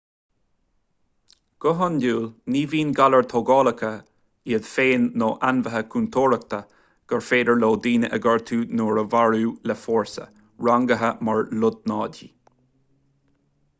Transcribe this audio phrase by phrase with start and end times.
[1.63, 3.89] go hiondúil ní bhíonn galair thógálacha
[4.53, 6.61] iad féin nó ainmhithe contúirteacha
[7.13, 10.25] gur féidir leo daoine a ghortú nó a mharú le fórsa
[10.69, 12.31] rangaithe mar lotnaidí